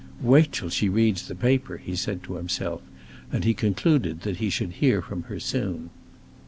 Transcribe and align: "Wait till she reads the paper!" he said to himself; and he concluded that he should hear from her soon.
"Wait 0.23 0.51
till 0.51 0.69
she 0.71 0.89
reads 0.89 1.27
the 1.27 1.35
paper!" 1.35 1.77
he 1.77 1.95
said 1.95 2.23
to 2.23 2.33
himself; 2.33 2.81
and 3.31 3.43
he 3.43 3.53
concluded 3.53 4.21
that 4.21 4.37
he 4.37 4.49
should 4.49 4.71
hear 4.71 4.99
from 4.99 5.21
her 5.29 5.39
soon. 5.39 5.91